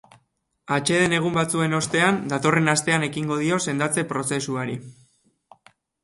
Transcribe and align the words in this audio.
Atseden 0.75 1.11
egun 1.17 1.35
batzuen 1.39 1.75
ostean, 1.79 2.15
datorren 2.31 2.71
astean 2.73 3.05
ekingo 3.07 3.37
dio 3.41 3.59
sendatze-prozesuari. 3.67 4.79